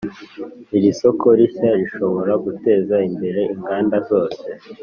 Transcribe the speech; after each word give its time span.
iri 0.77 0.91
soko 0.99 1.27
rishya 1.37 1.69
rishobora 1.79 2.33
guteza 2.45 2.95
imbere 3.09 3.41
inganda 3.53 3.97
zose. 4.09 4.41